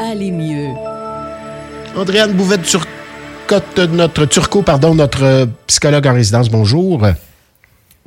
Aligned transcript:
Allez 0.00 0.30
mieux. 0.30 0.68
Andréane 1.96 2.32
Bouvette-Turcotte, 2.32 3.78
notre 3.90 4.26
Turco, 4.26 4.62
pardon, 4.62 4.94
notre 4.94 5.48
psychologue 5.66 6.06
en 6.06 6.14
résidence, 6.14 6.50
bonjour. 6.50 7.06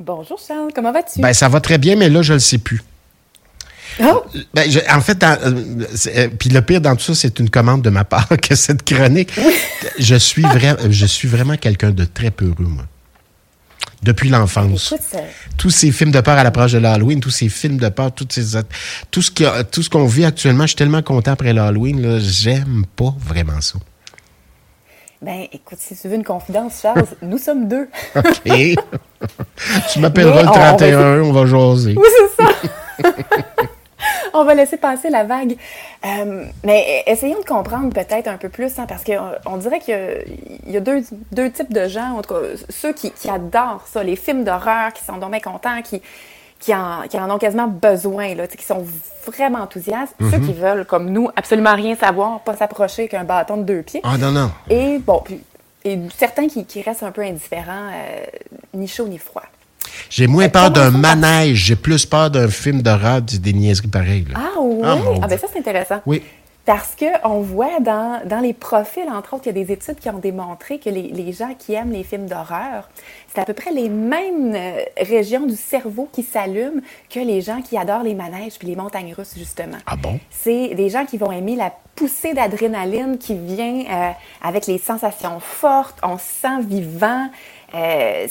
Bonjour 0.00 0.38
Charles, 0.46 0.70
comment 0.74 0.92
vas-tu? 0.92 1.20
Ben, 1.20 1.32
ça 1.32 1.48
va 1.48 1.60
très 1.60 1.78
bien, 1.78 1.96
mais 1.96 2.08
là, 2.08 2.22
je 2.22 2.32
ne 2.32 2.36
le 2.36 2.40
sais 2.40 2.58
plus. 2.58 2.82
Oh! 4.00 4.22
Ben, 4.54 4.70
je- 4.70 4.78
en 4.94 5.00
fait, 5.00 5.22
euh, 5.24 5.84
euh, 6.16 6.28
puis 6.38 6.50
le 6.50 6.62
pire 6.62 6.80
dans 6.80 6.94
tout 6.94 7.02
ça, 7.02 7.14
c'est 7.14 7.38
une 7.40 7.50
commande 7.50 7.82
de 7.82 7.90
ma 7.90 8.04
part 8.04 8.28
que 8.42 8.54
cette 8.54 8.84
chronique. 8.84 9.32
Je 9.98 10.14
suis 10.14 10.42
vrai, 10.42 10.76
je 10.88 11.06
suis 11.06 11.26
vraiment 11.26 11.56
quelqu'un 11.56 11.90
de 11.90 12.04
très 12.04 12.30
peureux, 12.30 12.54
moi. 12.60 12.84
Depuis 14.02 14.28
l'enfance. 14.28 14.94
Tous 15.56 15.70
ces 15.70 15.90
films 15.90 16.12
de 16.12 16.20
peur 16.20 16.38
à 16.38 16.44
l'approche 16.44 16.72
de 16.72 16.78
l'Halloween, 16.78 17.18
tous 17.20 17.30
ces 17.30 17.48
films 17.48 17.78
de 17.78 17.88
peur, 17.88 18.12
toutes 18.12 18.32
ces, 18.32 18.56
tout 19.10 19.22
ce 19.22 19.30
qui- 19.30 19.44
tout 19.72 19.82
ce 19.82 19.90
qu'on 19.90 20.06
vit 20.06 20.24
actuellement, 20.24 20.62
je 20.64 20.68
suis 20.68 20.76
tellement 20.76 21.02
content 21.02 21.32
après 21.32 21.52
l'Halloween, 21.52 22.00
là, 22.00 22.18
j'aime 22.20 22.84
pas 22.94 23.12
vraiment 23.18 23.60
ça. 23.60 23.78
ben 25.20 25.46
écoute, 25.52 25.78
si 25.80 25.96
tu 25.96 26.06
veux 26.06 26.14
une 26.14 26.22
confidence, 26.22 26.74
Charles, 26.80 27.04
nous 27.22 27.38
sommes 27.38 27.66
deux. 27.66 27.88
OK. 28.14 28.42
tu 29.92 29.98
m'appelleras 29.98 30.42
le 30.42 30.48
on- 30.48 30.52
on 30.52 30.54
va 30.54 30.68
31, 30.76 31.20
on 31.22 31.32
va 31.32 31.46
jaser. 31.46 31.94
Oui, 31.96 32.06
c'est 32.36 32.44
ça. 32.44 33.10
On 34.40 34.44
va 34.44 34.54
laisser 34.54 34.76
passer 34.76 35.10
la 35.10 35.24
vague. 35.24 35.56
Euh, 36.06 36.44
mais 36.64 37.02
essayons 37.06 37.40
de 37.40 37.44
comprendre 37.44 37.92
peut-être 37.92 38.28
un 38.28 38.36
peu 38.36 38.48
plus, 38.48 38.78
hein, 38.78 38.86
parce 38.88 39.02
qu'on 39.02 39.32
on 39.46 39.56
dirait 39.56 39.80
qu'il 39.80 39.94
y 39.94 39.96
a, 39.96 40.22
il 40.66 40.72
y 40.72 40.76
a 40.76 40.80
deux, 40.80 41.02
deux 41.32 41.50
types 41.50 41.72
de 41.72 41.88
gens, 41.88 42.18
en 42.18 42.22
tout 42.22 42.34
cas, 42.34 42.40
ceux 42.68 42.92
qui, 42.92 43.10
qui 43.10 43.28
adorent 43.28 43.84
ça, 43.88 44.04
les 44.04 44.14
films 44.14 44.44
d'horreur, 44.44 44.92
qui 44.92 45.04
sont 45.04 45.16
donc 45.16 45.32
bien 45.32 45.40
contents, 45.40 45.82
qui, 45.82 46.00
qui, 46.60 46.72
en, 46.72 47.02
qui 47.08 47.18
en 47.18 47.28
ont 47.30 47.38
quasiment 47.38 47.66
besoin, 47.66 48.36
là, 48.36 48.46
qui 48.46 48.64
sont 48.64 48.86
vraiment 49.26 49.58
enthousiastes, 49.58 50.14
ceux 50.30 50.38
qui 50.38 50.52
veulent, 50.52 50.84
comme 50.84 51.10
nous, 51.10 51.28
absolument 51.34 51.74
rien 51.74 51.96
savoir, 51.96 52.40
pas 52.40 52.54
s'approcher 52.54 53.08
qu'un 53.08 53.24
bâton 53.24 53.56
de 53.56 53.64
deux 53.64 53.82
pieds. 53.82 54.00
Ah 54.04 54.16
non, 54.18 54.30
non. 54.30 54.52
Et 54.70 54.98
bon, 54.98 55.20
puis, 55.24 55.42
et 55.84 55.98
certains 56.16 56.46
qui, 56.46 56.64
qui 56.64 56.80
restent 56.82 57.02
un 57.02 57.10
peu 57.10 57.22
indifférents, 57.22 57.90
euh, 57.92 58.24
ni 58.74 58.86
chaud 58.86 59.08
ni 59.08 59.18
froid. 59.18 59.42
J'ai 60.10 60.26
moins 60.26 60.48
peur 60.48 60.70
d'un 60.70 60.90
manège, 60.90 61.56
j'ai 61.58 61.76
plus 61.76 62.06
peur 62.06 62.30
d'un 62.30 62.48
film 62.48 62.82
d'horreur, 62.82 63.22
des 63.22 63.38
des 63.38 63.52
niaiseries 63.52 63.88
pareilles. 63.88 64.26
là. 64.32 64.38
Ah 64.38 64.60
oui? 64.60 64.80
Ah, 64.84 64.96
Ah, 65.22 65.26
ben 65.26 65.38
ça, 65.38 65.46
c'est 65.52 65.58
intéressant. 65.58 66.00
Oui. 66.06 66.22
Parce 66.64 66.94
qu'on 66.94 67.40
voit 67.40 67.80
dans, 67.80 68.20
dans 68.26 68.40
les 68.40 68.52
profils, 68.52 69.08
entre 69.10 69.32
autres, 69.34 69.44
il 69.46 69.56
y 69.56 69.60
a 69.62 69.64
des 69.64 69.72
études 69.72 69.94
qui 69.98 70.10
ont 70.10 70.18
démontré 70.18 70.78
que 70.78 70.90
les, 70.90 71.04
les 71.08 71.32
gens 71.32 71.54
qui 71.58 71.72
aiment 71.72 71.92
les 71.92 72.04
films 72.04 72.26
d'horreur, 72.26 72.90
c'est 73.34 73.40
à 73.40 73.46
peu 73.46 73.54
près 73.54 73.70
les 73.72 73.88
mêmes 73.88 74.54
euh, 74.54 74.82
régions 75.00 75.46
du 75.46 75.56
cerveau 75.56 76.10
qui 76.12 76.22
s'allument 76.22 76.82
que 77.08 77.20
les 77.20 77.40
gens 77.40 77.62
qui 77.62 77.78
adorent 77.78 78.02
les 78.02 78.14
manèges 78.14 78.58
puis 78.58 78.68
les 78.68 78.76
montagnes 78.76 79.14
russes, 79.16 79.32
justement. 79.34 79.78
Ah 79.86 79.96
bon? 79.96 80.20
C'est 80.30 80.74
des 80.74 80.90
gens 80.90 81.06
qui 81.06 81.16
vont 81.16 81.32
aimer 81.32 81.56
la 81.56 81.72
poussée 81.94 82.34
d'adrénaline 82.34 83.16
qui 83.16 83.34
vient 83.34 83.84
euh, 83.90 84.10
avec 84.42 84.66
les 84.66 84.76
sensations 84.76 85.40
fortes, 85.40 85.96
on 86.02 86.18
se 86.18 86.24
sent 86.42 86.60
vivant. 86.68 87.28
Euh, 87.74 88.26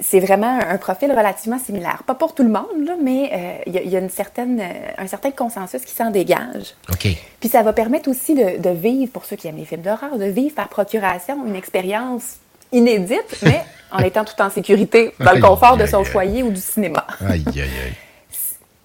c'est 0.00 0.20
vraiment 0.20 0.58
un 0.58 0.76
profil 0.78 1.10
relativement 1.10 1.58
similaire. 1.58 2.02
Pas 2.06 2.14
pour 2.14 2.34
tout 2.34 2.42
le 2.42 2.48
monde, 2.50 2.84
là, 2.84 2.94
mais 3.02 3.30
euh, 3.32 3.52
il 3.66 3.74
y 3.74 3.78
a, 3.78 3.82
il 3.82 3.90
y 3.90 3.96
a 3.96 4.00
une 4.00 4.10
certaine, 4.10 4.60
euh, 4.60 4.64
un 4.98 5.06
certain 5.06 5.30
consensus 5.30 5.82
qui 5.84 5.94
s'en 5.94 6.10
dégage. 6.10 6.74
OK. 6.90 7.06
Puis 7.40 7.48
ça 7.48 7.62
va 7.62 7.72
permettre 7.72 8.10
aussi 8.10 8.34
de, 8.34 8.58
de 8.58 8.70
vivre, 8.70 9.10
pour 9.12 9.24
ceux 9.24 9.36
qui 9.36 9.48
aiment 9.48 9.56
les 9.56 9.64
films 9.64 9.82
d'horreur, 9.82 10.18
de 10.18 10.24
vivre 10.24 10.54
par 10.54 10.68
procuration 10.68 11.46
une 11.46 11.56
expérience 11.56 12.36
inédite, 12.72 13.38
mais 13.42 13.62
en 13.90 13.98
étant 14.00 14.24
tout 14.24 14.40
en 14.40 14.50
sécurité 14.50 15.12
dans 15.18 15.30
le 15.30 15.36
Aïe, 15.36 15.40
confort 15.40 15.76
de 15.76 15.86
son 15.86 16.00
aïe. 16.00 16.04
foyer 16.04 16.42
ou 16.42 16.50
du 16.50 16.60
cinéma. 16.60 17.06
Aïe, 17.20 17.42
aïe, 17.48 17.60
aïe. 17.60 17.94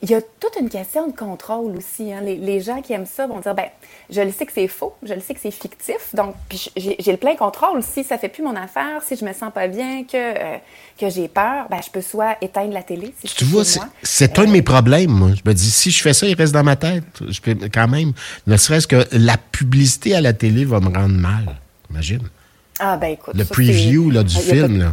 Il 0.08 0.12
y 0.12 0.14
a 0.14 0.22
toute 0.22 0.52
une 0.62 0.70
question 0.70 1.08
de 1.08 1.16
contrôle 1.16 1.76
aussi. 1.78 2.14
hein. 2.14 2.22
Les, 2.22 2.36
les 2.36 2.62
gens 2.62 2.80
qui 2.84 2.94
aiment 2.94 3.08
ça 3.08 3.26
vont 3.26 3.40
dire, 3.40 3.56
ben, 3.56 3.66
je 4.12 4.22
le 4.22 4.32
sais 4.32 4.46
que 4.46 4.52
c'est 4.54 4.68
faux, 4.68 4.94
je 5.02 5.16
le 5.16 5.20
sais 5.20 5.34
que 5.34 5.40
c'est 5.42 5.50
fictif, 5.50 6.14
donc 6.14 6.36
j'ai 6.78 7.12
le 7.12 7.18
plein 7.18 7.36
contrôle. 7.36 7.82
Si 7.82 8.04
ça 8.04 8.20
fait 8.20 8.30
plus 8.30 8.44
mon 8.44 8.56
affaire, 8.56 9.02
si 9.04 9.16
je 9.16 9.26
me 9.26 9.34
sens 9.34 9.52
pas 9.52 9.68
bien, 9.68 10.04
que, 10.04 10.16
euh, 10.16 10.58
que 11.00 11.10
j'ai 11.10 11.28
peur, 11.28 11.66
ben, 11.72 11.80
je 11.84 11.90
peux 11.90 12.02
soit 12.02 12.38
éteindre 12.42 12.72
la 12.74 12.84
télé. 12.84 13.16
Si 13.26 13.34
Tu 13.36 13.46
vois, 13.46 13.64
c'est 14.04 14.38
un 14.38 14.46
de 14.46 14.52
mes 14.52 14.62
problèmes, 14.62 15.10
moi. 15.10 15.30
Je 15.34 15.42
me 15.50 15.56
dis, 15.56 15.72
si 15.72 15.90
je 15.90 16.02
fais 16.04 16.14
ça, 16.14 16.28
il 16.28 16.36
reste 16.36 16.54
dans 16.54 16.64
ma 16.64 16.76
tête. 16.76 17.04
Je 17.28 17.42
peux 17.42 17.56
quand 17.74 17.88
même, 17.88 18.12
ne 18.46 18.58
serait-ce 18.58 18.86
que 18.88 19.08
la 19.12 19.38
publicité 19.38 20.14
à 20.14 20.22
la 20.22 20.34
télé 20.34 20.66
va 20.66 20.80
me 20.82 20.96
rendre 20.96 21.16
mal. 21.16 21.56
Imagine. 21.90 22.22
Ah, 22.80 22.96
ben 22.98 23.08
écoute. 23.08 23.34
Le 23.36 23.44
ça, 23.44 23.54
preview 23.54 24.12
là, 24.12 24.22
du 24.24 24.36
il 24.36 24.40
y 24.40 24.52
a 24.52 24.54
pas- 24.62 24.68
film, 24.68 24.80
là. 24.80 24.92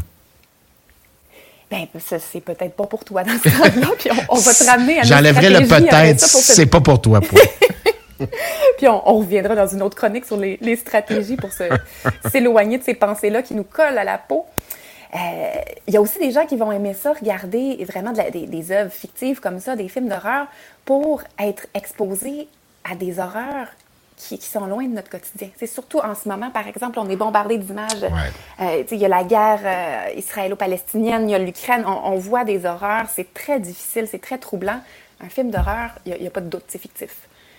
Ben, 1.73 1.87
c'est 2.19 2.41
peut-être 2.43 2.75
pas 2.77 2.85
pour 2.87 3.03
toi 3.03 3.25
dans 3.25 3.33
ce 3.33 3.45
cas-là, 3.49 3.87
puis 3.99 4.11
on, 4.13 4.35
on 4.35 4.39
va 4.39 4.53
te 4.53 4.65
ramener 4.65 4.99
à 5.01 5.03
J'enlèverai 5.05 5.49
le 5.49 5.67
peut-être, 5.67 6.21
c'est 6.21 6.67
pas 6.67 6.81
pour 6.83 7.01
toi, 7.01 7.21
point. 7.21 7.41
Puis 8.79 8.87
on, 8.89 9.09
on 9.09 9.19
reviendra 9.19 9.57
dans 9.57 9.67
une 9.67 9.83
autre 9.83 9.97
chronique 9.97 10.25
sur 10.27 10.37
les, 10.37 10.59
les 10.61 10.77
stratégies 10.77 11.37
pour 11.37 11.51
s'éloigner 12.31 12.79
de 12.79 12.85
ces 12.85 12.95
pensées-là 12.95 13.43
qui 13.43 13.55
nous 13.55 13.65
collent 13.65 13.99
à 13.99 14.05
la 14.05 14.19
peau. 14.19 14.45
Euh, 15.15 15.19
Il 15.89 15.95
y 15.95 15.97
a 15.97 16.01
aussi 16.01 16.19
des 16.19 16.31
gens 16.31 16.47
qui 16.47 16.57
vont 16.57 16.71
aimer 16.71 16.95
ça, 16.95 17.15
regarder 17.15 17.85
vraiment 17.89 18.13
de 18.13 18.19
la- 18.19 18.31
des, 18.31 18.47
des 18.47 18.71
œuvres 18.71 18.93
fictives 18.93 19.41
comme 19.41 19.59
ça, 19.61 19.75
des 19.75 19.89
films 19.89 20.09
d'horreur, 20.09 20.47
pour 20.85 21.23
être 21.41 21.67
exposés 21.75 22.49
à 22.91 22.95
des 22.95 23.19
horreurs 23.19 23.69
qui, 24.23 24.39
qui 24.39 24.47
sont 24.47 24.67
loin 24.67 24.85
de 24.85 24.95
notre 24.95 25.11
quotidien. 25.11 25.49
C'est 25.59 25.67
surtout 25.67 25.99
en 25.99 26.15
ce 26.15 26.29
moment, 26.29 26.51
par 26.51 26.67
exemple, 26.69 26.99
on 26.99 27.09
est 27.09 27.17
bombardé 27.17 27.59
d'images. 27.59 28.05
Euh, 28.05 28.83
tu 28.83 28.89
sais, 28.89 28.95
il 28.97 29.01
y 29.01 29.05
a 29.05 29.09
la 29.09 29.25
guerre 29.25 29.61
euh, 29.65 30.19
israélo-palestinienne, 30.19 31.29
il 31.29 31.33
y 31.33 31.35
a 31.35 31.39
l'Ukraine, 31.39 31.85
on, 31.87 32.13
on 32.13 32.17
voit 32.19 32.45
des 32.45 32.65
horreurs, 32.67 33.07
c'est 33.15 33.33
très 33.35 33.59
difficile, 33.59 34.07
c'est 34.11 34.21
très 34.21 34.39
troublant. 34.39 34.81
Un 35.25 35.29
film 35.29 35.51
d'horreur, 35.51 35.91
il 36.07 36.17
n'y 36.21 36.27
a, 36.27 36.31
pas 36.31 36.41
de 36.41 36.49
doute, 36.49 36.65
c'est 36.69 36.81
fictif. 36.81 37.11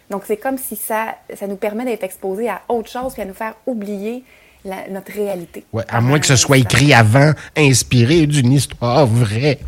Donc, 0.09 0.24
c'est 0.28 0.38
comme 0.38 0.57
si 0.57 0.75
ça, 0.75 1.16
ça 1.34 1.47
nous 1.47 1.56
permet 1.56 1.85
d'être 1.85 2.03
exposés 2.03 2.50
à 2.50 2.62
autre 2.69 2.90
chose 2.90 3.13
puis 3.13 3.22
à 3.22 3.25
nous 3.25 3.34
faire 3.34 3.53
oublier 3.66 4.24
la- 4.66 4.88
notre 4.90 5.12
réalité. 5.13 5.66
Ouais, 5.74 5.84
à 5.90 6.01
moins 6.01 6.19
que 6.19 6.25
ce 6.25 6.34
Euh, 6.34 6.38
soit 6.38 6.57
écrit 6.57 6.94
avant, 6.94 7.31
inspiré 7.57 8.25
d'une 8.25 8.51
histoire 8.51 9.06
vraie. 9.06 9.59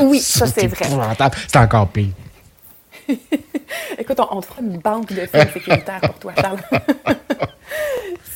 Oui, 0.00 0.20
ça, 0.20 0.46
c'est 0.46 0.66
vrai. 0.66 0.86
C'est 1.48 1.56
encore 1.58 1.88
pire. 1.88 2.08
Écoute, 3.98 4.20
on, 4.20 4.36
on 4.36 4.40
te 4.40 4.46
fera 4.46 4.60
une 4.62 4.78
banque 4.78 5.12
de 5.12 5.26
films 5.26 5.48
sécuritaires 5.52 6.00
pour 6.00 6.14
toi, 6.18 6.32
Charles. 6.40 6.60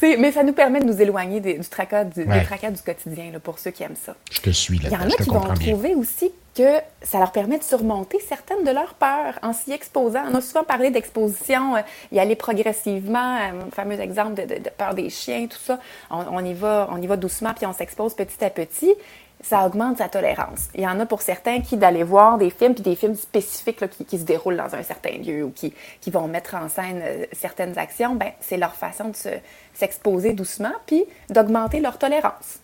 Mais 0.02 0.32
ça 0.32 0.42
nous 0.42 0.54
permet 0.54 0.80
de 0.80 0.86
nous 0.86 1.00
éloigner 1.02 1.40
des, 1.40 1.58
du 1.58 1.68
tracas 1.68 2.04
du, 2.04 2.24
des 2.24 2.42
tracas 2.44 2.70
du 2.70 2.80
quotidien, 2.80 3.30
là, 3.32 3.38
pour 3.38 3.58
ceux 3.58 3.70
qui 3.70 3.82
aiment 3.82 3.96
ça. 4.02 4.14
Je 4.32 4.40
te 4.40 4.48
suis 4.48 4.78
Il 4.78 4.88
y 4.90 4.96
en 4.96 5.00
a 5.02 5.08
qui 5.08 5.28
vont 5.28 5.40
bien. 5.40 5.54
trouver 5.72 5.94
aussi 5.94 6.32
que 6.56 6.78
ça 7.02 7.18
leur 7.18 7.32
permet 7.32 7.58
de 7.58 7.62
surmonter 7.62 8.18
certaines 8.26 8.64
de 8.64 8.70
leurs 8.70 8.94
peurs 8.94 9.38
en 9.42 9.52
s'y 9.52 9.72
exposant. 9.72 10.22
On 10.32 10.36
a 10.36 10.40
souvent 10.40 10.64
parlé 10.64 10.90
d'exposition, 10.90 11.76
euh, 11.76 11.80
y 12.12 12.18
aller 12.18 12.34
progressivement, 12.34 13.36
euh, 13.36 13.64
le 13.66 13.70
fameux 13.72 14.00
exemple 14.00 14.34
de, 14.34 14.54
de- 14.54 14.60
de 14.60 14.70
peur 14.70 14.94
des 14.94 15.10
chiens, 15.10 15.46
tout 15.46 15.58
ça. 15.62 15.78
On, 16.10 16.24
on 16.32 16.44
y 16.46 16.54
va, 16.54 16.88
on 16.90 17.00
y 17.00 17.06
va 17.06 17.16
doucement 17.18 17.52
puis 17.54 17.66
on 17.66 17.74
s'expose 17.74 18.14
petit 18.14 18.42
à 18.42 18.48
petit. 18.48 18.94
Ça 19.42 19.66
augmente 19.66 19.98
sa 19.98 20.08
tolérance. 20.08 20.68
Il 20.74 20.82
y 20.82 20.86
en 20.86 21.00
a 21.00 21.06
pour 21.06 21.22
certains 21.22 21.60
qui 21.60 21.76
d'aller 21.76 22.02
voir 22.02 22.36
des 22.36 22.50
films 22.50 22.74
puis 22.74 22.82
des 22.82 22.94
films 22.94 23.14
spécifiques 23.14 23.80
qui, 24.06 24.18
se 24.18 24.24
déroulent 24.24 24.56
dans 24.56 24.74
un 24.74 24.82
certain 24.82 25.12
lieu 25.12 25.44
ou 25.44 25.50
qui, 25.50 25.72
qui 26.00 26.10
vont 26.10 26.28
mettre 26.28 26.54
en 26.54 26.68
scène 26.68 27.00
euh, 27.02 27.24
certaines 27.32 27.78
actions. 27.78 28.14
Ben 28.14 28.32
c'est 28.40 28.58
leur 28.58 28.74
façon 28.74 29.08
de 29.08 29.16
se- 29.16 29.28
s'exposer 29.72 30.34
doucement 30.34 30.72
puis 30.86 31.04
d'augmenter 31.30 31.80
leur 31.80 31.96
tolérance. 31.96 32.58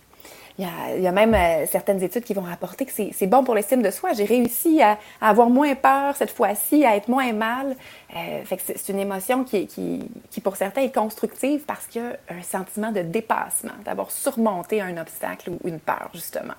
Il 0.59 1.03
y, 1.03 1.06
a, 1.06 1.12
même 1.12 1.34
euh, 1.34 1.66
certaines 1.66 2.03
études 2.03 2.25
qui 2.25 2.32
vont 2.32 2.41
rapporter 2.42 2.87
que 2.87 2.93
c'est 2.93 3.26
bon 3.26 3.44
pour 3.44 3.54
l'estime 3.54 3.82
de 3.82 3.91
soi. 3.91 4.14
J'ai 4.14 4.25
réussi 4.25 4.81
à, 4.81 4.98
avoir 5.20 5.50
moins 5.50 5.75
peur 5.75 6.16
cette 6.16 6.31
fois-ci, 6.31 6.82
à 6.87 6.97
être 6.97 7.08
moins 7.08 7.31
mal. 7.34 7.76
Euh, 8.16 8.43
c'est 8.64 8.88
une 8.88 8.98
émotion 8.98 9.44
qui, 9.44 9.66
qui, 9.66 10.08
qui, 10.31 10.41
pour 10.41 10.56
certains, 10.56 10.81
est 10.81 10.94
constructive 10.94 11.64
parce 11.66 11.87
qu'il 11.87 12.00
y 12.00 12.04
a 12.06 12.16
un 12.34 12.43
sentiment 12.43 12.91
de 12.91 13.03
dépassement, 13.03 13.75
d'avoir 13.84 14.10
surmonté 14.10 14.81
un 14.81 14.97
obstacle 14.97 15.50
ou 15.50 15.69
une 15.69 15.78
peur, 15.78 16.08
justement. 16.14 16.54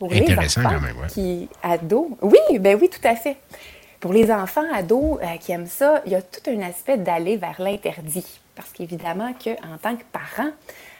Pour 0.00 0.10
les 0.12 0.22
enfants 0.58 0.62
quand 0.74 0.80
même, 0.80 0.96
ouais. 0.98 1.06
qui 1.08 1.48
ados, 1.62 2.08
oui, 2.22 2.58
ben 2.58 2.76
oui, 2.80 2.88
tout 2.88 3.06
à 3.06 3.14
fait. 3.14 3.36
Pour 4.00 4.12
les 4.12 4.32
enfants 4.32 4.64
ados 4.74 5.18
euh, 5.22 5.36
qui 5.38 5.52
aiment 5.52 5.66
ça, 5.66 6.02
il 6.06 6.12
y 6.12 6.14
a 6.16 6.22
tout 6.22 6.50
un 6.50 6.60
aspect 6.62 6.96
d'aller 6.96 7.36
vers 7.36 7.60
l'interdit. 7.60 8.40
Parce 8.56 8.70
qu'évidemment 8.72 9.32
qu'en 9.34 9.76
tant 9.80 9.94
que 9.96 10.02
parent, 10.10 10.50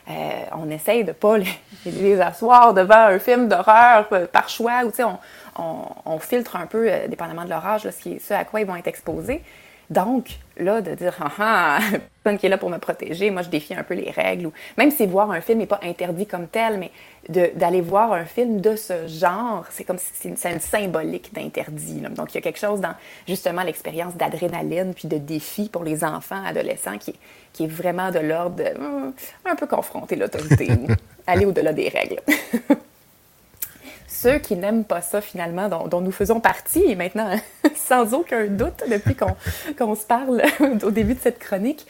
euh, 0.08 0.12
on 0.56 0.70
essaye 0.70 1.02
de 1.02 1.08
ne 1.08 1.12
pas 1.14 1.38
les, 1.38 1.48
les 1.86 2.20
asseoir 2.20 2.74
devant 2.74 2.94
un 3.06 3.18
film 3.18 3.48
d'horreur 3.48 4.06
euh, 4.12 4.26
par 4.26 4.48
choix, 4.48 4.82
ou 4.84 4.90
tu 4.90 4.96
sais, 4.96 5.04
on, 5.04 5.18
on, 5.58 5.76
on 6.04 6.18
filtre 6.18 6.56
un 6.56 6.66
peu, 6.66 6.90
dépendamment 7.08 7.44
de 7.44 7.50
leur 7.50 7.66
âge, 7.66 7.84
là, 7.84 7.92
ce, 7.92 8.00
qui 8.02 8.12
est- 8.14 8.18
ce 8.18 8.34
à 8.34 8.44
quoi 8.44 8.60
ils 8.60 8.66
vont 8.66 8.76
être 8.76 8.86
exposés. 8.86 9.42
Donc, 9.90 10.38
là, 10.56 10.80
de 10.80 10.94
dire, 10.94 11.16
ah 11.20 11.32
ah, 11.38 11.78
personne 12.22 12.38
qui 12.38 12.46
est 12.46 12.48
là 12.48 12.58
pour 12.58 12.70
me 12.70 12.78
protéger, 12.78 13.30
moi, 13.30 13.42
je 13.42 13.48
défie 13.48 13.74
un 13.74 13.82
peu 13.82 13.94
les 13.94 14.10
règles. 14.10 14.46
Ou, 14.46 14.52
même 14.78 14.92
si 14.92 15.04
voir 15.06 15.30
un 15.32 15.40
film 15.40 15.58
n'est 15.58 15.66
pas 15.66 15.80
interdit 15.82 16.26
comme 16.26 16.46
tel, 16.46 16.78
mais 16.78 16.92
d'aller 17.28 17.80
voir 17.80 18.12
un 18.12 18.24
film 18.24 18.60
de 18.60 18.76
ce 18.76 19.08
genre, 19.08 19.64
c'est 19.70 19.82
comme 19.84 19.98
si 19.98 20.06
c'est 20.14 20.28
une, 20.28 20.52
une 20.54 20.60
symbolique 20.60 21.34
d'interdit. 21.34 22.02
Donc, 22.10 22.32
il 22.32 22.36
y 22.36 22.38
a 22.38 22.40
quelque 22.40 22.58
chose 22.60 22.80
dans, 22.80 22.94
justement, 23.26 23.62
l'expérience 23.62 24.14
d'adrénaline 24.14 24.94
puis 24.94 25.08
de 25.08 25.18
défi 25.18 25.68
pour 25.68 25.82
les 25.82 26.04
enfants, 26.04 26.42
adolescents, 26.46 26.98
qui, 26.98 27.10
est- 27.10 27.18
qui 27.52 27.64
est 27.64 27.68
vraiment 27.68 28.12
de 28.12 28.20
l'ordre 28.20 28.56
de 28.56 28.78
hum, 28.78 29.12
un 29.44 29.56
peu 29.56 29.66
confronter 29.66 30.14
l'autorité 30.14 30.68
aller 31.26 31.46
au-delà 31.46 31.72
des 31.72 31.88
règles. 31.88 32.20
ceux 34.08 34.38
qui 34.38 34.54
n'aiment 34.56 34.84
pas 34.84 35.00
ça 35.00 35.20
finalement, 35.20 35.68
dont, 35.68 36.00
nous 36.00 36.12
faisons 36.12 36.40
partie, 36.40 36.94
maintenant, 36.96 37.34
sans 37.90 38.14
aucun 38.14 38.46
doute, 38.46 38.84
depuis 38.88 39.16
qu'on 39.16 39.94
se 39.96 40.06
parle 40.06 40.42
au 40.84 40.90
début 40.92 41.14
de 41.14 41.20
cette 41.20 41.40
chronique, 41.40 41.84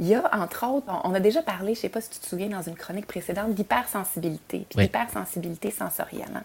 il 0.00 0.08
y 0.08 0.14
a, 0.16 0.28
entre 0.32 0.66
autres, 0.66 0.86
on 1.04 1.14
a 1.14 1.20
déjà 1.20 1.42
parlé, 1.42 1.74
je 1.74 1.78
ne 1.78 1.82
sais 1.82 1.88
pas 1.88 2.00
si 2.00 2.10
tu 2.10 2.18
te 2.18 2.26
souviens, 2.26 2.48
dans 2.48 2.62
une 2.62 2.74
chronique 2.74 3.06
précédente, 3.06 3.54
d'hypersensibilité, 3.54 4.66
puis 4.68 4.84
d'hypersensibilité 4.84 5.70
sensorielle. 5.70 6.26
Hein. 6.34 6.42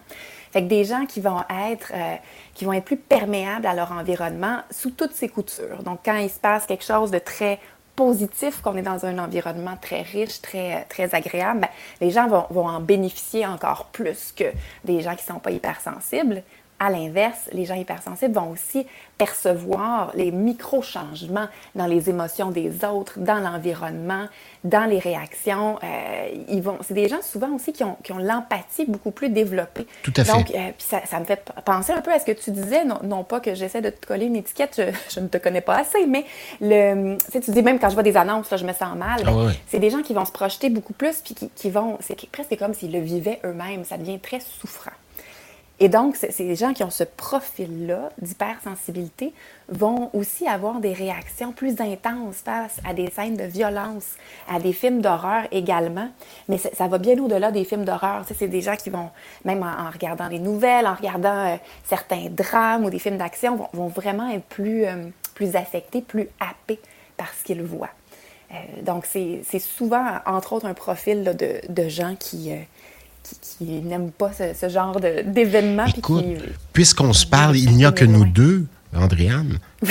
Fait 0.52 0.62
que 0.62 0.68
des 0.68 0.84
gens 0.84 1.06
qui 1.06 1.20
vont 1.20 1.40
être, 1.68 1.90
euh, 1.92 2.14
qui 2.54 2.64
vont 2.64 2.72
être 2.72 2.84
plus 2.84 2.96
perméables 2.96 3.66
à 3.66 3.74
leur 3.74 3.90
environnement 3.90 4.60
sous 4.70 4.90
toutes 4.90 5.14
ses 5.14 5.28
coutures. 5.28 5.82
Donc, 5.82 6.00
quand 6.04 6.16
il 6.16 6.30
se 6.30 6.38
passe 6.38 6.64
quelque 6.66 6.84
chose 6.84 7.10
de 7.10 7.18
très 7.18 7.58
positif, 7.96 8.60
qu'on 8.62 8.76
est 8.76 8.82
dans 8.82 9.04
un 9.04 9.18
environnement 9.18 9.76
très 9.82 10.02
riche, 10.02 10.40
très, 10.40 10.84
très 10.84 11.12
agréable, 11.16 11.62
ben, 11.62 11.68
les 12.00 12.12
gens 12.12 12.28
vont, 12.28 12.46
vont, 12.50 12.68
en 12.68 12.80
bénéficier 12.80 13.44
encore 13.46 13.86
plus 13.86 14.30
que 14.30 14.44
des 14.84 15.00
gens 15.00 15.16
qui 15.16 15.24
ne 15.28 15.34
sont 15.34 15.40
pas 15.40 15.50
hypersensibles. 15.50 16.44
À 16.82 16.88
l'inverse, 16.88 17.50
les 17.52 17.66
gens 17.66 17.74
hypersensibles 17.74 18.34
vont 18.34 18.50
aussi 18.50 18.86
percevoir 19.18 20.12
les 20.14 20.32
micro-changements 20.32 21.46
dans 21.74 21.84
les 21.84 22.08
émotions 22.08 22.50
des 22.50 22.86
autres, 22.86 23.18
dans 23.18 23.38
l'environnement, 23.38 24.24
dans 24.64 24.88
les 24.88 24.98
réactions. 24.98 25.78
Euh, 25.84 26.28
ils 26.48 26.62
vont, 26.62 26.78
c'est 26.80 26.94
des 26.94 27.06
gens 27.06 27.20
souvent 27.20 27.50
aussi 27.50 27.74
qui 27.74 27.84
ont, 27.84 27.98
qui 28.02 28.12
ont 28.12 28.18
l'empathie 28.18 28.86
beaucoup 28.86 29.10
plus 29.10 29.28
développée. 29.28 29.86
Tout 30.02 30.14
à 30.16 30.24
fait. 30.24 30.32
Donc, 30.32 30.50
euh, 30.52 30.70
ça, 30.78 31.02
ça, 31.04 31.20
me 31.20 31.26
fait 31.26 31.52
penser 31.66 31.92
un 31.92 32.00
peu 32.00 32.12
à 32.12 32.18
ce 32.18 32.24
que 32.24 32.32
tu 32.32 32.50
disais, 32.50 32.86
non, 32.86 32.98
non 33.02 33.24
pas 33.24 33.40
que 33.40 33.54
j'essaie 33.54 33.82
de 33.82 33.90
te 33.90 34.06
coller 34.06 34.24
une 34.24 34.36
étiquette, 34.36 34.74
je, 34.78 34.90
je, 35.14 35.20
ne 35.20 35.28
te 35.28 35.36
connais 35.36 35.60
pas 35.60 35.76
assez, 35.76 36.06
mais 36.06 36.24
le, 36.62 37.18
tu, 37.18 37.30
sais, 37.30 37.40
tu 37.40 37.50
dis 37.50 37.62
même 37.62 37.78
quand 37.78 37.90
je 37.90 37.94
vois 37.94 38.02
des 38.02 38.16
annonces, 38.16 38.50
là, 38.50 38.56
je 38.56 38.64
me 38.64 38.72
sens 38.72 38.96
mal. 38.96 39.22
Ah. 39.26 39.52
C'est 39.66 39.80
des 39.80 39.90
gens 39.90 40.00
qui 40.00 40.14
vont 40.14 40.24
se 40.24 40.32
projeter 40.32 40.70
beaucoup 40.70 40.94
plus, 40.94 41.20
puis 41.20 41.34
qui, 41.34 41.50
qui 41.50 41.68
vont, 41.68 41.98
c'est 42.00 42.16
presque 42.30 42.56
comme 42.58 42.72
s'ils 42.72 42.92
le 42.92 43.00
vivaient 43.00 43.40
eux-mêmes. 43.44 43.84
Ça 43.84 43.98
devient 43.98 44.18
très 44.18 44.40
souffrant. 44.40 44.92
Et 45.82 45.88
donc, 45.88 46.16
ces 46.16 46.54
gens 46.56 46.74
qui 46.74 46.84
ont 46.84 46.90
ce 46.90 47.04
profil-là 47.04 48.10
d'hypersensibilité 48.20 49.32
vont 49.68 50.10
aussi 50.12 50.46
avoir 50.46 50.78
des 50.78 50.92
réactions 50.92 51.52
plus 51.52 51.80
intenses 51.80 52.36
face 52.44 52.76
à 52.84 52.92
des 52.92 53.10
scènes 53.10 53.38
de 53.38 53.44
violence, 53.44 54.16
à 54.46 54.60
des 54.60 54.74
films 54.74 55.00
d'horreur 55.00 55.44
également. 55.50 56.10
Mais 56.50 56.58
ça 56.58 56.86
va 56.86 56.98
bien 56.98 57.18
au-delà 57.18 57.50
des 57.50 57.64
films 57.64 57.86
d'horreur. 57.86 58.26
c'est 58.28 58.46
des 58.46 58.60
gens 58.60 58.76
qui 58.76 58.90
vont, 58.90 59.08
même 59.46 59.62
en, 59.62 59.88
regardant 59.90 60.28
les 60.28 60.38
nouvelles, 60.38 60.86
en 60.86 60.94
regardant 60.94 61.46
euh, 61.46 61.56
certains 61.84 62.28
drames 62.28 62.84
ou 62.84 62.90
des 62.90 62.98
films 62.98 63.16
d'action, 63.16 63.66
vont, 63.72 63.88
vraiment 63.88 64.28
être 64.28 64.44
plus, 64.44 64.84
euh, 64.84 65.08
plus 65.34 65.56
affectés, 65.56 66.02
plus 66.02 66.28
happés 66.40 66.80
par 67.16 67.32
ce 67.32 67.42
qu'ils 67.42 67.62
voient. 67.62 67.88
Euh, 68.52 68.82
donc, 68.82 69.06
c'est 69.06 69.58
souvent, 69.58 70.04
entre 70.26 70.52
autres, 70.52 70.66
un 70.66 70.74
profil 70.74 71.24
de, 71.24 71.88
gens 71.88 72.16
qui 72.16 72.52
qui, 73.58 73.64
n'aiment 73.64 74.10
pas 74.10 74.30
ce, 74.32 74.68
genre 74.68 75.00
d'événement. 75.00 75.86
Écoute, 75.96 76.24
puisqu'on 76.72 77.12
se 77.12 77.26
parle, 77.26 77.56
il 77.56 77.72
n'y 77.72 77.84
a 77.84 77.92
que 77.92 78.04
nous 78.04 78.24
deux, 78.24 78.66
Andréane. 78.94 79.58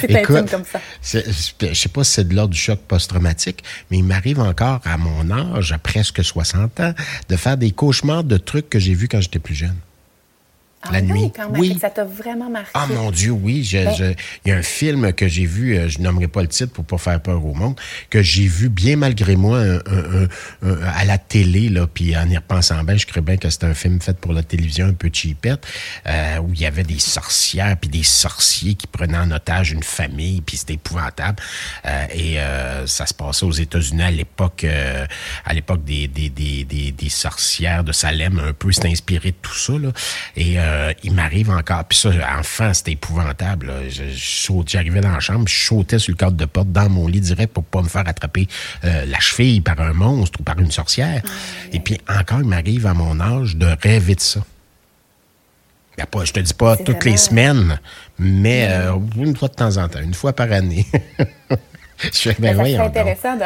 c'est 0.00 0.16
intime 0.16 0.48
comme 0.48 0.64
ça. 0.64 0.80
Je 1.02 1.66
ne 1.66 1.74
sais 1.74 1.88
pas 1.88 2.04
si 2.04 2.12
c'est 2.12 2.28
de 2.28 2.34
l'ordre 2.34 2.54
du 2.54 2.58
choc 2.58 2.78
post-traumatique, 2.80 3.64
mais 3.90 3.98
il 3.98 4.04
m'arrive 4.04 4.40
encore 4.40 4.80
à 4.84 4.96
mon 4.96 5.30
âge, 5.30 5.72
à 5.72 5.78
presque 5.78 6.22
60 6.22 6.80
ans, 6.80 6.94
de 7.28 7.36
faire 7.36 7.56
des 7.56 7.72
cauchemars 7.72 8.24
de 8.24 8.36
trucs 8.36 8.70
que 8.70 8.78
j'ai 8.78 8.94
vus 8.94 9.08
quand 9.08 9.20
j'étais 9.20 9.38
plus 9.38 9.54
jeune. 9.54 9.76
Ah 10.82 10.92
la 10.92 11.02
nuit. 11.02 11.30
Quand 11.34 11.50
même. 11.50 11.60
Oui. 11.60 11.76
Ça 11.78 11.90
t'a 11.90 12.04
vraiment 12.04 12.48
marqué. 12.48 12.70
Ah 12.72 12.86
mon 12.86 13.10
Dieu, 13.10 13.32
oui. 13.32 13.68
Ben 13.72 14.14
il 14.44 14.48
y 14.50 14.52
a 14.52 14.56
un 14.56 14.62
film 14.62 15.12
que 15.12 15.28
j'ai 15.28 15.44
vu, 15.44 15.76
euh, 15.76 15.88
je 15.88 15.98
nommerai 16.00 16.26
pas 16.26 16.40
le 16.40 16.48
titre 16.48 16.72
pour 16.72 16.84
pas 16.84 16.96
faire 16.96 17.20
peur 17.20 17.44
au 17.44 17.52
monde, 17.52 17.78
que 18.08 18.22
j'ai 18.22 18.46
vu 18.46 18.70
bien 18.70 18.96
malgré 18.96 19.36
moi 19.36 19.60
à 20.62 21.04
la 21.04 21.18
télé, 21.18 21.68
là, 21.68 21.86
puis 21.86 22.16
en 22.16 22.28
y 22.28 22.36
repensant 22.36 22.82
bien, 22.84 22.96
je 22.96 23.06
crois 23.06 23.22
bien 23.22 23.36
que 23.36 23.50
c'était 23.50 23.66
un 23.66 23.74
film 23.74 24.00
fait 24.00 24.16
pour 24.16 24.32
la 24.32 24.42
télévision, 24.42 24.86
un 24.86 24.94
peu 24.94 25.10
cheapette, 25.12 25.66
euh, 26.06 26.38
où 26.38 26.52
il 26.54 26.60
y 26.60 26.66
avait 26.66 26.82
des 26.82 26.98
sorcières 26.98 27.76
puis 27.76 27.90
des 27.90 28.02
sorciers 28.02 28.74
qui 28.74 28.86
prenaient 28.86 29.18
en 29.18 29.30
otage 29.30 29.72
une 29.72 29.82
famille, 29.82 30.40
puis 30.40 30.56
c'était 30.56 30.74
épouvantable. 30.74 31.42
Euh, 31.84 32.06
et 32.14 32.38
ça 32.86 33.06
se 33.06 33.14
passait 33.14 33.44
aux 33.44 33.52
États-Unis 33.52 34.02
à 34.02 34.10
l'époque, 34.10 34.64
à 35.44 35.54
l'époque 35.54 35.84
des 35.84 36.08
des, 36.08 36.30
des, 36.30 36.64
des, 36.64 36.92
des, 36.92 37.08
sorcières 37.08 37.84
de 37.84 37.92
Salem, 37.92 38.40
un 38.42 38.52
peu, 38.52 38.72
c'était 38.72 38.88
inspiré 38.88 39.32
de 39.32 39.36
tout 39.42 39.54
ça, 39.54 39.74
là. 39.74 39.90
Et 40.36 40.56
euh, 40.70 40.92
il 41.02 41.12
m'arrive 41.12 41.50
encore. 41.50 41.84
Puis 41.84 41.98
ça, 41.98 42.10
enfant, 42.38 42.72
c'était 42.72 42.92
épouvantable. 42.92 43.72
Je, 43.88 44.04
j'arrivais 44.66 45.00
dans 45.00 45.12
la 45.12 45.20
chambre, 45.20 45.48
je 45.48 45.64
sautais 45.64 45.98
sur 45.98 46.12
le 46.12 46.16
cadre 46.16 46.36
de 46.36 46.44
porte 46.44 46.70
dans 46.70 46.88
mon 46.88 47.08
lit 47.08 47.20
direct 47.20 47.52
pour 47.52 47.64
pas 47.64 47.82
me 47.82 47.88
faire 47.88 48.06
attraper 48.06 48.46
euh, 48.84 49.04
la 49.06 49.20
cheville 49.20 49.60
par 49.60 49.80
un 49.80 49.92
monstre 49.92 50.40
ou 50.40 50.42
par 50.42 50.58
une 50.58 50.70
sorcière. 50.70 51.22
Et 51.72 51.80
puis 51.80 52.00
encore, 52.08 52.40
il 52.40 52.48
m'arrive 52.48 52.86
à 52.86 52.94
mon 52.94 53.20
âge 53.20 53.56
de 53.56 53.68
rêver 53.82 54.14
de 54.14 54.20
ça. 54.20 54.40
Je 55.98 56.04
pas, 56.06 56.24
je 56.24 56.32
te 56.32 56.40
dis 56.40 56.54
pas 56.54 56.76
toutes 56.78 57.04
les 57.04 57.18
semaines, 57.18 57.78
mais 58.18 58.68
euh, 58.70 58.94
une 59.16 59.36
fois 59.36 59.48
de 59.48 59.54
temps 59.54 59.76
en 59.76 59.86
temps, 59.88 60.00
une 60.00 60.14
fois 60.14 60.32
par 60.32 60.50
année. 60.50 60.86
je 62.02 62.08
fais, 62.10 62.36
ben, 62.38 62.56
ça 62.56 62.64
serait 62.64 62.78
intéressant 62.78 63.36
de, 63.36 63.42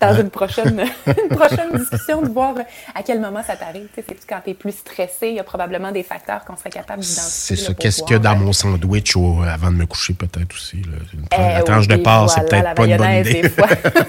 dans 0.00 0.14
une, 0.14 0.30
prochaine, 0.30 0.84
une 1.06 1.36
prochaine 1.36 1.76
discussion 1.76 2.22
de 2.22 2.28
voir 2.28 2.54
à 2.94 3.02
quel 3.02 3.20
moment 3.20 3.42
ça 3.44 3.56
t'arrive. 3.56 3.88
C'est 3.94 4.04
quand 4.28 4.40
tu 4.44 4.50
es 4.50 4.54
plus 4.54 4.72
stressé, 4.72 5.28
il 5.28 5.34
y 5.34 5.40
a 5.40 5.44
probablement 5.44 5.90
des 5.90 6.02
facteurs 6.02 6.44
qu'on 6.44 6.56
serait 6.56 6.70
capable 6.70 7.00
d'identifier. 7.00 7.56
C'est 7.56 7.56
ça. 7.56 7.74
Qu'est-ce 7.74 8.02
qu'il 8.02 8.12
y 8.12 8.16
a 8.16 8.18
dans 8.20 8.36
mon 8.36 8.52
sandwich 8.52 9.16
avant 9.16 9.70
de 9.70 9.76
me 9.76 9.86
coucher, 9.86 10.14
peut-être 10.14 10.54
aussi? 10.54 10.82
Là? 10.82 11.54
la 11.54 11.62
tranche 11.62 11.88
de 11.88 11.96
porc, 11.96 12.30
c'est 12.30 12.48
peut-être 12.48 12.74
pas 12.74 12.86
une 12.86 12.96
bonne 12.96 13.14
idée. 13.14 13.50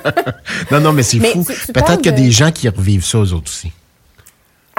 non, 0.72 0.80
non, 0.80 0.94
mais 0.94 1.04
c'est 1.04 1.20
fou. 1.20 1.44
Peut-être 1.44 1.98
qu'il 1.98 2.08
y 2.08 2.10
a 2.10 2.18
des 2.18 2.32
gens 2.32 2.52
qui 2.52 2.70
revivent 2.70 3.06
ça, 3.06 3.18
eux 3.20 3.34
autres 3.34 3.50
aussi. 3.50 3.72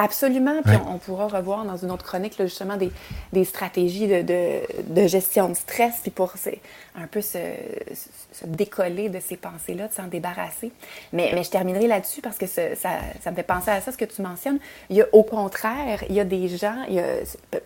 Absolument. 0.03 0.63
Puis 0.63 0.75
on, 0.87 0.97
pourra 0.97 1.27
revoir 1.27 1.63
dans 1.63 1.77
une 1.77 1.91
autre 1.91 2.03
chronique 2.03 2.33
justement 2.39 2.75
des, 2.75 2.91
des 3.33 3.45
stratégies 3.45 4.07
de, 4.07 4.23
de, 4.23 4.61
de, 4.87 5.07
gestion 5.07 5.49
de 5.49 5.53
stress, 5.53 5.99
puis 6.01 6.09
pour 6.09 6.33
un 6.95 7.07
peu 7.07 7.21
se, 7.21 7.37
se 8.31 8.45
décoller 8.45 9.09
de 9.09 9.19
ces 9.19 9.37
pensées-là, 9.37 9.87
de 9.87 9.93
s'en 9.93 10.07
débarrasser. 10.07 10.71
Mais, 11.13 11.31
mais 11.35 11.43
je 11.43 11.51
terminerai 11.51 11.87
là-dessus 11.87 12.21
parce 12.21 12.37
que 12.37 12.47
ça, 12.47 12.75
ça, 12.75 13.31
me 13.31 13.35
fait 13.35 13.43
penser 13.43 13.69
à 13.69 13.79
ça, 13.79 13.91
ce 13.91 13.97
que 13.97 14.05
tu 14.05 14.21
mentionnes. 14.23 14.59
Il 14.89 14.95
y 14.95 15.01
a 15.01 15.05
au 15.11 15.23
contraire, 15.23 16.03
il 16.09 16.15
y 16.15 16.19
a 16.19 16.25
des 16.25 16.47
gens, 16.49 16.77
il 16.87 16.95
y 16.95 16.99
a, 16.99 17.05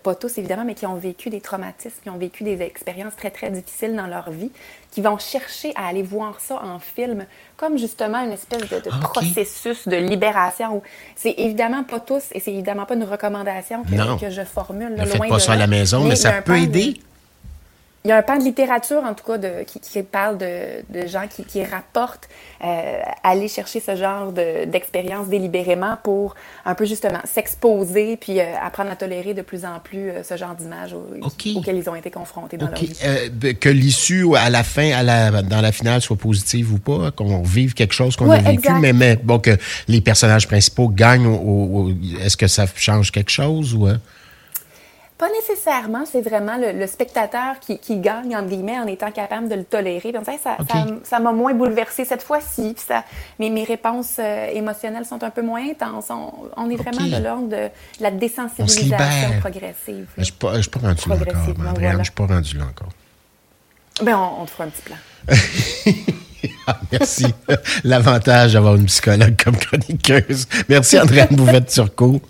pas 0.04 0.16
tous 0.16 0.38
évidemment, 0.38 0.66
mais 0.66 0.76
qui 0.76 0.86
ont 0.86 0.96
vécu 0.96 1.30
des 1.30 1.42
traumatismes, 1.42 2.02
qui 2.04 2.10
ont 2.10 2.18
vécu 2.18 2.44
des 2.44 2.62
expériences 2.62 3.16
très, 3.16 3.32
très 3.32 3.50
difficiles 3.50 3.96
dans 3.96 4.08
leur 4.08 4.30
vie, 4.30 4.52
qui 4.92 5.02
vont 5.02 5.18
chercher 5.18 5.74
à 5.76 5.88
aller 5.88 6.04
voir 6.04 6.40
ça 6.40 6.62
en 6.64 6.80
film 6.80 7.26
comme 7.58 7.78
justement 7.78 8.24
une 8.24 8.32
espèce 8.32 8.70
de, 8.70 8.80
de 8.80 8.90
processus 9.02 9.88
de 9.88 9.98
libération. 9.98 10.82
C'est 11.16 11.36
évidemment 11.38 11.84
pas 11.84 12.00
tous, 12.00 12.25
et 12.34 12.40
c'est 12.40 12.52
évidemment 12.52 12.86
pas 12.86 12.96
une 12.96 13.04
recommandation 13.04 13.84
que, 13.84 14.20
que 14.20 14.30
je 14.30 14.42
formule. 14.42 14.96
Ne 14.98 15.06
faites 15.06 15.28
pas 15.28 15.40
ça 15.40 15.54
à 15.54 15.56
la 15.58 15.68
maison, 15.68 16.04
mais, 16.04 16.16
ça 16.16 16.42
peut 16.42 16.58
aider. 16.58 16.96
Il 18.06 18.10
y 18.10 18.12
a 18.12 18.18
un 18.18 18.22
pan 18.22 18.38
de 18.38 18.44
littérature, 18.44 19.04
en 19.04 19.16
tout 19.16 19.26
cas, 19.26 19.40
de, 19.40 19.64
qui, 19.66 19.80
qui 19.80 20.04
parle 20.04 20.38
de, 20.38 20.84
de, 20.94 21.08
gens 21.08 21.26
qui, 21.28 21.44
qui 21.44 21.64
rapportent 21.64 22.30
euh, 22.64 23.00
aller 23.24 23.48
chercher 23.48 23.80
ce 23.80 23.96
genre 23.96 24.32
d'expérience 24.32 25.28
délibérément 25.28 25.98
pour 26.04 26.36
un 26.66 26.76
peu 26.76 26.86
justement 26.86 27.20
s'exposer 27.24 28.16
puis 28.18 28.40
euh, 28.40 28.44
apprendre 28.62 28.92
à 28.92 28.96
tolérer 28.96 29.34
de 29.34 29.42
plus 29.42 29.66
en 29.66 29.80
plus 29.80 30.12
euh, 30.12 30.22
ce 30.22 30.38
genre 30.38 30.54
d'image 30.54 30.94
auxquelles 30.94 31.78
ils 31.78 31.90
ont 31.90 31.96
été 31.96 32.12
confrontés 32.12 32.58
dans 32.58 32.68
leur 32.68 32.80
vie. 32.80 32.94
Euh, 33.04 33.54
que 33.60 33.70
l'issue 33.70 34.36
à 34.36 34.52
la 34.52 34.64
fin, 34.64 34.92
à 34.92 35.02
la, 35.02 35.42
dans 35.42 35.62
la 35.62 35.72
finale, 35.72 36.00
soit 36.02 36.16
positive 36.16 36.74
ou 36.74 36.78
pas, 36.78 37.10
qu'on 37.10 37.42
vive 37.42 37.74
quelque 37.74 37.96
chose 37.96 38.16
qu'on 38.16 38.30
a 38.30 38.38
vécu, 38.38 38.72
mais, 38.82 38.94
mais, 38.94 39.16
bon, 39.16 39.40
que 39.40 39.58
les 39.88 40.02
personnages 40.02 40.48
principaux 40.48 40.90
gagnent, 40.90 41.40
est-ce 42.24 42.38
que 42.38 42.46
ça 42.46 42.68
change 42.76 43.12
quelque 43.12 43.32
chose 43.32 43.74
ou... 43.74 43.88
Pas 45.18 45.30
nécessairement, 45.30 46.04
c'est 46.06 46.22
vraiment 46.22 46.58
le, 46.58 46.86
spectateur 46.88 47.60
qui, 47.62 47.80
qui, 47.80 48.00
gagne, 48.00 48.36
entre 48.36 48.50
guillemets, 48.50 48.78
en 48.78 48.86
étant 48.86 49.12
capable 49.12 49.48
de 49.48 49.56
le 49.56 49.64
tolérer. 49.64 50.14
ça, 50.26 50.58
ça, 51.04 51.20
m'a 51.20 51.32
moins 51.32 51.54
bouleversé 51.54 52.04
cette 52.04 52.22
fois-ci. 52.22 52.76
Ça, 52.78 53.06
mes, 53.40 53.50
mes 53.50 53.64
réponses 53.64 54.18
euh, 54.20 54.48
émotionnelles 54.52 55.06
sont 55.06 55.24
un 55.24 55.30
peu 55.30 55.42
moins 55.42 55.70
intenses. 55.70 56.10
On, 56.58 56.70
est 56.70 56.76
vraiment 56.76 57.06
de 57.06 57.24
l'ordre 57.24 57.48
de, 57.48 57.70
la 58.02 58.12
désensibilisation 58.12 59.40
progressive. 59.40 60.08
Je 60.18 60.20
ne 60.20 60.26
suis 60.26 60.34
pas, 60.34 60.50
rendu 60.50 61.10
là 61.10 61.16
encore, 61.16 61.68
Andréane. 61.70 61.94
Je 61.94 61.98
ne 61.98 62.04
suis 62.04 62.14
pas 62.14 62.26
rendu 62.26 62.58
là 62.58 62.66
encore. 62.66 62.90
Ben, 64.02 64.18
on, 64.18 64.42
on 64.42 64.46
te 64.46 64.52
fera 64.52 64.66
un 64.66 64.70
petit 64.70 64.82
plan. 64.82 64.98
Ah, 66.68 66.80
merci. 66.92 67.26
L'avantage 67.84 68.54
d'avoir 68.54 68.76
une 68.76 68.86
psychologue 68.86 69.36
comme 69.44 69.56
chroniqueuse. 69.58 70.48
Merci, 70.70 71.00
Andréane 71.00 71.28
Bouvette-Turcot. 71.32 72.22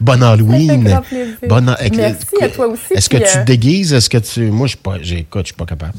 Bonne 0.00 0.22
Halloween. 0.22 1.00
Bonne... 1.48 1.74
Merci 1.96 2.26
à 2.40 2.48
toi 2.48 2.66
aussi. 2.68 2.92
Est-ce 2.94 3.08
que 3.08 3.16
tu 3.16 3.24
te 3.24 3.44
déguises? 3.44 3.92
Est-ce 3.92 4.10
que 4.10 4.18
tu. 4.18 4.50
Moi, 4.50 4.66
je 4.66 4.76
ne 5.04 5.44
suis 5.44 5.54
pas 5.54 5.66
capable. 5.66 5.94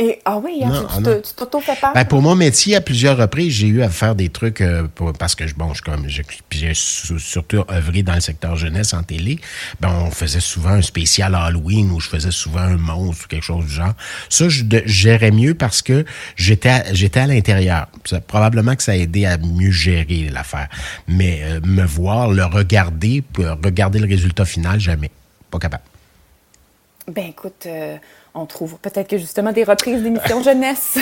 Et, 0.00 0.20
ah 0.24 0.38
oui, 0.38 0.60
hein, 0.64 0.68
Non, 0.68 0.82
tu 0.82 1.08
ah 1.10 1.20
tu 1.22 1.34
t'auto-fais 1.34 1.74
peur? 1.80 1.90
Ben, 1.92 2.04
pour 2.04 2.22
mon 2.22 2.36
métier, 2.36 2.76
à 2.76 2.80
plusieurs 2.80 3.16
reprises, 3.16 3.52
j'ai 3.52 3.66
eu 3.66 3.82
à 3.82 3.88
faire 3.88 4.14
des 4.14 4.28
trucs 4.28 4.60
euh, 4.60 4.86
pour- 4.94 5.12
parce 5.12 5.34
que 5.34 5.42
bon, 5.54 5.74
je 5.74 5.82
comme 5.82 6.06
j'ai 6.08 6.72
su- 6.74 7.18
surtout 7.18 7.64
œuvré 7.68 8.04
dans 8.04 8.14
le 8.14 8.20
secteur 8.20 8.54
jeunesse 8.54 8.94
en 8.94 9.02
télé. 9.02 9.40
Ben, 9.80 9.90
on 10.06 10.12
faisait 10.12 10.38
souvent 10.38 10.70
un 10.70 10.82
spécial 10.82 11.34
Halloween 11.34 11.90
où 11.90 11.98
je 11.98 12.08
faisais 12.08 12.30
souvent 12.30 12.60
un 12.60 12.76
monstre 12.76 13.24
ou 13.24 13.28
quelque 13.28 13.42
chose 13.44 13.64
du 13.66 13.72
genre. 13.72 13.94
Ça, 14.28 14.48
je 14.48 14.62
de- 14.62 14.82
je 14.86 14.92
gérais 14.92 15.32
mieux 15.32 15.54
parce 15.54 15.82
que 15.82 16.04
j'étais 16.36 16.68
à, 16.68 16.94
j'étais 16.94 17.18
à 17.20 17.26
l'intérieur. 17.26 17.88
Ça- 18.04 18.20
Probablement 18.20 18.76
que 18.76 18.84
ça 18.84 18.92
a 18.92 18.96
aidé 18.96 19.24
à 19.26 19.36
mieux 19.36 19.72
gérer 19.72 20.28
l'affaire. 20.32 20.68
Mais 21.08 21.40
euh, 21.42 21.60
me 21.64 21.82
voir, 21.84 22.30
le 22.30 22.44
regarder, 22.44 23.24
regarder 23.64 23.98
le 23.98 24.06
résultat 24.06 24.44
final, 24.44 24.78
jamais. 24.78 25.10
Pas 25.50 25.58
capable. 25.58 25.82
Ben 27.08 27.24
écoute, 27.30 27.64
euh, 27.66 27.96
on 28.34 28.44
trouve 28.44 28.76
peut-être 28.82 29.08
que 29.08 29.16
justement 29.16 29.50
des 29.50 29.64
reprises 29.64 30.02
d'émissions 30.02 30.42
jeunesse 30.42 30.98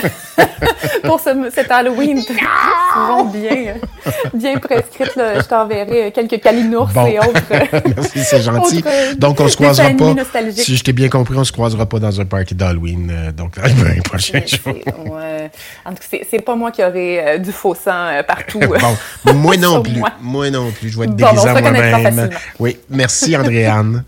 pour 1.02 1.18
ce, 1.18 1.50
cet 1.52 1.68
Halloween 1.72 2.22
seront 2.22 3.25
bien, 3.25 3.75
euh, 4.06 4.10
bien 4.32 4.56
prescrites. 4.58 5.16
là. 5.16 5.40
Je 5.40 5.44
t'enverrai 5.46 6.12
quelques 6.12 6.40
calinours 6.40 6.88
Bon. 6.94 7.06
et 7.06 7.18
autres. 7.18 7.42
euh, 7.50 7.80
Merci, 7.96 8.22
c'est 8.25 8.40
gentil. 8.40 8.84
Euh, 8.86 9.14
donc, 9.16 9.40
on 9.40 9.48
se 9.48 9.56
croisera 9.56 9.90
pas. 9.90 10.14
Si 10.52 10.76
je 10.76 10.84
t'ai 10.84 10.92
bien 10.92 11.08
compris, 11.08 11.36
on 11.36 11.42
se 11.44 11.50
croisera 11.52 11.86
pas 11.86 11.98
dans 11.98 12.20
un 12.20 12.25
party 12.25 12.54
d'Halloween. 12.54 13.10
euh, 13.12 13.32
donc, 13.32 13.58
un 13.62 14.00
prochain 14.02 14.40
jour. 14.46 14.75
ouais. 15.12 15.50
En 15.84 15.90
tout 15.90 15.96
cas, 16.08 16.18
c'est- 16.30 16.40
pas 16.46 16.54
moi 16.54 16.70
qui 16.70 16.84
aurai 16.84 17.26
euh, 17.26 17.38
du 17.38 17.50
faux 17.50 17.75
sang 17.75 17.90
euh, 18.06 18.22
partout. 18.22 18.60
euh, 18.62 18.78
Bon, 19.25 19.34
moi 19.34 19.56
non 19.56 19.82
plus. 19.82 19.96
moi. 19.96 20.10
Moi. 20.20 20.50
non 20.50 20.70
plus. 20.70 20.88
Je 20.90 20.98
vais 20.98 21.06
être 21.06 21.16
Bon, 21.16 21.26
on 21.26 21.32
déguisé 21.32 21.60
moi-même. 21.60 22.30
Oui, 22.60 22.78
merci 22.88 23.36
Andréane. 23.36 24.04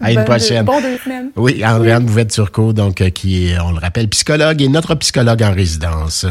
À 0.00 0.10
une 0.10 0.16
Bonne 0.16 0.24
deux- 0.24 0.30
prochaine. 0.30 0.64
Bon 0.64 0.80
deux 0.80 0.98
semaines. 0.98 1.30
Oui, 1.36 1.62
Andréane 1.64 2.04
Bouvette-Turcot, 2.04 2.72
donc, 2.72 3.00
euh, 3.00 3.10
qui 3.10 3.48
est, 3.50 3.58
on 3.60 3.72
le 3.72 3.78
rappelle, 3.78 4.08
psychologue 4.08 4.60
et 4.62 4.68
notre 4.68 4.94
psychologue 4.96 5.42
en 5.42 5.52
résidence. 5.52 6.26